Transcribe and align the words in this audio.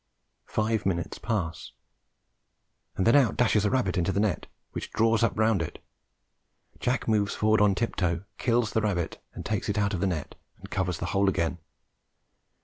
Five 0.47 0.83
minutes 0.83 1.19
pass, 1.19 1.73
and 2.97 3.05
then 3.05 3.15
out 3.15 3.37
dashes 3.37 3.65
a 3.65 3.69
rabbit 3.69 3.99
into 3.99 4.11
a 4.11 4.19
net, 4.19 4.47
which 4.71 4.89
draws 4.91 5.21
up 5.21 5.37
round 5.37 5.61
it. 5.61 5.77
Jack 6.79 7.07
moves 7.07 7.35
forward 7.35 7.61
on 7.61 7.75
tip 7.75 7.95
toe, 7.95 8.23
kills 8.39 8.71
the 8.73 8.81
rabbit 8.81 9.19
and 9.35 9.45
takes 9.45 9.69
it 9.69 9.77
out 9.77 9.93
of 9.93 9.99
the 9.99 10.07
net, 10.07 10.33
and 10.57 10.71
covers 10.71 10.97
the 10.97 11.05
hole 11.13 11.29
again. 11.29 11.59